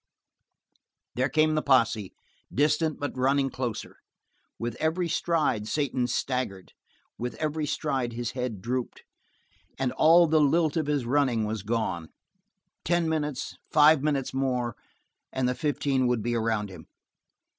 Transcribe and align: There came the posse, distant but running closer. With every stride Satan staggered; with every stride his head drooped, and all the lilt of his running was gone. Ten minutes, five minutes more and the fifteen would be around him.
There 1.13 1.29
came 1.29 1.53
the 1.53 1.61
posse, 1.61 2.11
distant 2.51 2.99
but 2.99 3.15
running 3.15 3.51
closer. 3.51 3.97
With 4.57 4.73
every 4.79 5.07
stride 5.07 5.67
Satan 5.67 6.07
staggered; 6.07 6.73
with 7.19 7.35
every 7.35 7.67
stride 7.67 8.13
his 8.13 8.31
head 8.31 8.63
drooped, 8.63 9.03
and 9.77 9.91
all 9.91 10.25
the 10.25 10.41
lilt 10.41 10.75
of 10.75 10.87
his 10.87 11.05
running 11.05 11.45
was 11.45 11.61
gone. 11.61 12.09
Ten 12.83 13.07
minutes, 13.07 13.57
five 13.71 14.01
minutes 14.01 14.33
more 14.33 14.75
and 15.31 15.47
the 15.47 15.53
fifteen 15.53 16.07
would 16.07 16.23
be 16.23 16.33
around 16.33 16.69
him. 16.71 16.87